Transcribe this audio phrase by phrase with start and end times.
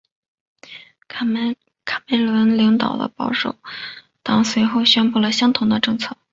[1.07, 1.55] 卡梅
[2.09, 3.55] 伦领导的保守
[4.23, 6.17] 党随后宣布了相同的政策。